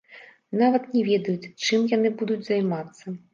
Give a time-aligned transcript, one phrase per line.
[0.61, 3.17] Нават не ведаюць, чым яны будуць займацца.